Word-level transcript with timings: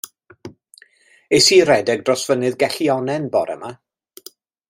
Es 1.39 1.49
i 1.57 1.59
i 1.59 1.59
redeg 1.71 2.01
dros 2.07 2.25
Fynydd 2.29 2.57
Gellionnen 2.63 3.31
bore 3.37 3.61
'ma. 3.61 3.73